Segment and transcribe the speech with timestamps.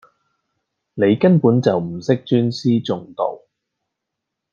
[0.95, 3.43] 你根本就唔識專師重道